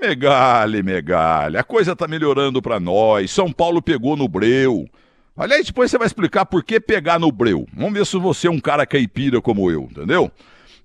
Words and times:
Megale, 0.00 0.82
megale. 0.82 1.58
A 1.58 1.64
coisa 1.64 1.96
tá 1.96 2.06
melhorando 2.06 2.60
para 2.60 2.78
nós. 2.78 3.30
São 3.30 3.50
Paulo 3.50 3.80
pegou 3.80 4.16
no 4.16 4.28
breu. 4.28 4.88
Aliás, 5.36 5.66
depois 5.66 5.90
você 5.90 5.98
vai 5.98 6.06
explicar 6.06 6.46
por 6.46 6.62
que 6.62 6.80
pegar 6.80 7.18
no 7.18 7.30
breu. 7.30 7.66
Vamos 7.74 7.94
ver 7.94 8.06
se 8.06 8.16
você 8.18 8.46
é 8.46 8.50
um 8.50 8.60
cara 8.60 8.86
caipira 8.86 9.40
como 9.40 9.70
eu, 9.70 9.88
entendeu? 9.90 10.30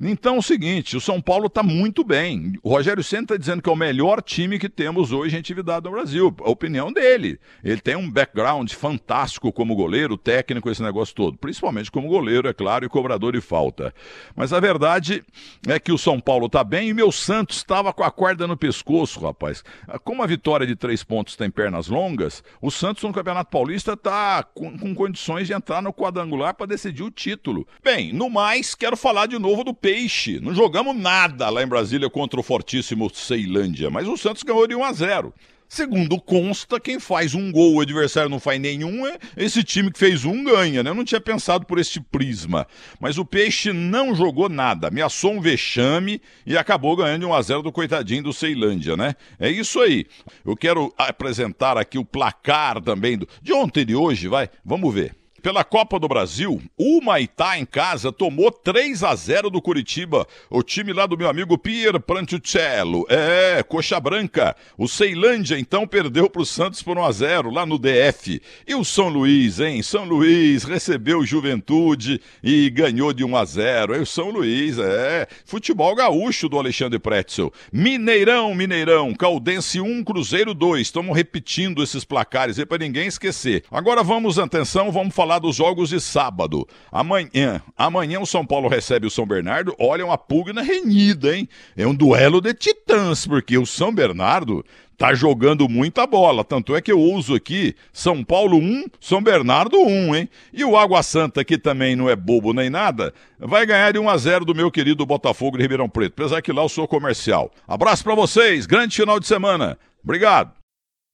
Então 0.03 0.37
é 0.37 0.39
o 0.39 0.41
seguinte, 0.41 0.97
o 0.97 1.01
São 1.01 1.21
Paulo 1.21 1.45
está 1.45 1.61
muito 1.61 2.03
bem. 2.03 2.53
O 2.63 2.69
Rogério 2.69 3.03
Senna 3.03 3.21
está 3.21 3.37
dizendo 3.37 3.61
que 3.61 3.69
é 3.69 3.71
o 3.71 3.75
melhor 3.75 4.19
time 4.19 4.57
que 4.57 4.67
temos 4.67 5.11
hoje 5.11 5.35
em 5.35 5.39
atividade 5.39 5.85
no 5.85 5.91
Brasil. 5.91 6.35
A 6.39 6.49
opinião 6.49 6.91
dele. 6.91 7.39
Ele 7.63 7.79
tem 7.79 7.95
um 7.95 8.09
background 8.09 8.71
fantástico 8.71 9.53
como 9.53 9.75
goleiro, 9.75 10.17
técnico, 10.17 10.71
esse 10.71 10.81
negócio 10.81 11.13
todo. 11.13 11.37
Principalmente 11.37 11.91
como 11.91 12.07
goleiro, 12.07 12.47
é 12.47 12.53
claro, 12.53 12.83
e 12.83 12.89
cobrador 12.89 13.33
de 13.33 13.41
falta. 13.41 13.93
Mas 14.35 14.51
a 14.51 14.59
verdade 14.59 15.23
é 15.67 15.79
que 15.79 15.91
o 15.91 15.99
São 15.99 16.19
Paulo 16.19 16.47
está 16.47 16.63
bem 16.63 16.89
e 16.89 16.93
meu 16.95 17.11
Santos 17.11 17.57
estava 17.57 17.93
com 17.93 18.03
a 18.03 18.09
corda 18.09 18.47
no 18.47 18.57
pescoço, 18.57 19.19
rapaz. 19.19 19.63
Como 20.03 20.23
a 20.23 20.27
vitória 20.27 20.65
de 20.65 20.75
três 20.75 21.03
pontos 21.03 21.35
tem 21.35 21.51
pernas 21.51 21.87
longas, 21.87 22.43
o 22.59 22.71
Santos 22.71 23.03
no 23.03 23.13
Campeonato 23.13 23.51
Paulista 23.51 23.93
está 23.93 24.41
com, 24.41 24.75
com 24.79 24.95
condições 24.95 25.45
de 25.45 25.53
entrar 25.53 25.79
no 25.79 25.93
quadrangular 25.93 26.55
para 26.55 26.65
decidir 26.65 27.03
o 27.03 27.11
título. 27.11 27.67
Bem, 27.83 28.11
no 28.11 28.31
mais, 28.31 28.73
quero 28.73 28.97
falar 28.97 29.27
de 29.27 29.37
novo 29.37 29.63
do 29.63 29.75
peixe. 29.91 30.39
Não 30.39 30.55
jogamos 30.55 30.95
nada 30.95 31.49
lá 31.49 31.61
em 31.61 31.67
Brasília 31.67 32.09
contra 32.09 32.39
o 32.39 32.43
fortíssimo 32.43 33.13
Ceilândia, 33.13 33.89
mas 33.89 34.07
o 34.07 34.15
Santos 34.15 34.41
ganhou 34.41 34.65
de 34.65 34.73
1 34.73 34.83
a 34.85 34.93
0. 34.93 35.33
Segundo 35.67 36.19
consta, 36.19 36.79
quem 36.79 36.99
faz 36.99 37.33
um 37.33 37.51
gol, 37.51 37.75
o 37.75 37.81
adversário 37.81 38.29
não 38.29 38.39
faz 38.39 38.59
nenhum, 38.59 39.05
é 39.07 39.17
esse 39.37 39.63
time 39.63 39.91
que 39.91 39.99
fez 39.99 40.25
um 40.25 40.43
ganha, 40.43 40.83
né? 40.83 40.89
Eu 40.89 40.95
não 40.95 41.03
tinha 41.03 41.19
pensado 41.19 41.65
por 41.65 41.79
esse 41.79 41.99
prisma. 41.99 42.67
Mas 42.99 43.17
o 43.17 43.25
Peixe 43.25 43.71
não 43.71 44.13
jogou 44.15 44.49
nada, 44.49 44.87
ameaçou 44.87 45.33
um 45.33 45.41
vexame 45.41 46.21
e 46.45 46.57
acabou 46.57 46.95
ganhando 46.95 47.27
1 47.27 47.33
a 47.33 47.41
0 47.41 47.61
do 47.63 47.71
coitadinho 47.71 48.23
do 48.23 48.33
Ceilândia, 48.33 48.95
né? 48.97 49.15
É 49.39 49.49
isso 49.49 49.79
aí. 49.79 50.05
Eu 50.45 50.55
quero 50.55 50.93
apresentar 50.97 51.77
aqui 51.77 51.97
o 51.97 52.05
placar 52.05 52.81
também 52.81 53.17
do... 53.17 53.27
de 53.41 53.53
ontem 53.53 53.81
e 53.81 53.85
de 53.85 53.95
hoje, 53.95 54.27
vai? 54.27 54.49
Vamos 54.63 54.93
ver. 54.93 55.20
Pela 55.41 55.63
Copa 55.63 55.99
do 55.99 56.07
Brasil, 56.07 56.61
o 56.77 57.01
Maitá 57.01 57.57
em 57.57 57.65
casa 57.65 58.11
tomou 58.11 58.51
3 58.51 59.03
a 59.03 59.15
0 59.15 59.49
do 59.49 59.59
Curitiba. 59.59 60.27
O 60.51 60.61
time 60.61 60.93
lá 60.93 61.07
do 61.07 61.17
meu 61.17 61.27
amigo 61.27 61.57
Pier 61.57 61.99
Prantucello. 61.99 63.07
É, 63.09 63.63
coxa 63.63 63.99
branca. 63.99 64.55
O 64.77 64.87
Ceilândia 64.87 65.57
então 65.57 65.87
perdeu 65.87 66.29
para 66.29 66.43
o 66.43 66.45
Santos 66.45 66.83
por 66.83 66.95
1 66.95 67.03
a 67.03 67.11
0 67.11 67.49
lá 67.49 67.65
no 67.65 67.79
DF. 67.79 68.39
E 68.67 68.75
o 68.75 68.85
São 68.85 69.09
Luís, 69.09 69.59
hein? 69.59 69.81
São 69.81 70.05
Luís 70.05 70.63
recebeu 70.63 71.25
Juventude 71.25 72.21
e 72.43 72.69
ganhou 72.69 73.11
de 73.11 73.23
1 73.23 73.35
a 73.35 73.43
0. 73.43 73.95
É 73.95 73.99
o 73.99 74.05
São 74.05 74.29
Luís, 74.29 74.77
é. 74.77 75.27
Futebol 75.43 75.95
gaúcho 75.95 76.47
do 76.47 76.59
Alexandre 76.59 76.99
Pretzel. 76.99 77.51
Mineirão, 77.73 78.53
Mineirão. 78.53 79.11
Caldense 79.15 79.81
1, 79.81 80.03
Cruzeiro 80.03 80.53
2. 80.53 80.81
Estamos 80.81 81.17
repetindo 81.17 81.81
esses 81.81 82.05
placares 82.05 82.59
aí 82.59 82.65
para 82.65 82.77
ninguém 82.77 83.07
esquecer. 83.07 83.63
Agora 83.71 84.03
vamos, 84.03 84.37
atenção, 84.37 84.91
vamos 84.91 85.15
falar 85.15 85.30
falar 85.31 85.39
dos 85.39 85.55
jogos 85.55 85.89
de 85.89 85.99
sábado. 86.01 86.67
Amanhã, 86.91 87.61
amanhã 87.77 88.19
o 88.19 88.25
São 88.25 88.45
Paulo 88.45 88.67
recebe 88.67 89.07
o 89.07 89.11
São 89.11 89.25
Bernardo. 89.25 89.73
Olha, 89.79 90.05
uma 90.05 90.17
pugna 90.17 90.61
renhida, 90.61 91.35
hein? 91.35 91.47
É 91.77 91.87
um 91.87 91.95
duelo 91.95 92.41
de 92.41 92.53
titãs, 92.53 93.25
porque 93.25 93.57
o 93.57 93.65
São 93.65 93.93
Bernardo 93.93 94.65
tá 94.97 95.13
jogando 95.13 95.69
muita 95.69 96.05
bola. 96.05 96.43
Tanto 96.43 96.75
é 96.75 96.81
que 96.81 96.91
eu 96.91 96.99
uso 96.99 97.33
aqui 97.33 97.75
São 97.93 98.23
Paulo 98.23 98.57
1, 98.57 98.85
São 98.99 99.21
Bernardo 99.21 99.77
1, 99.77 100.15
hein? 100.15 100.29
E 100.51 100.65
o 100.65 100.75
Água 100.75 101.01
Santa, 101.01 101.45
que 101.45 101.57
também 101.57 101.95
não 101.95 102.09
é 102.09 102.15
bobo 102.15 102.51
nem 102.53 102.69
nada, 102.69 103.13
vai 103.39 103.65
ganhar 103.65 103.93
de 103.93 103.99
1 103.99 104.09
a 104.09 104.17
0 104.17 104.45
do 104.45 104.55
meu 104.55 104.69
querido 104.69 105.05
Botafogo 105.05 105.57
de 105.57 105.63
Ribeirão 105.63 105.87
Preto. 105.87 106.13
Apesar 106.13 106.41
que 106.41 106.51
lá 106.51 106.61
eu 106.61 106.69
sou 106.69 106.87
comercial. 106.87 107.51
Abraço 107.65 108.03
para 108.03 108.15
vocês, 108.15 108.65
grande 108.65 108.97
final 108.97 109.19
de 109.19 109.27
semana. 109.27 109.77
Obrigado. 110.03 110.60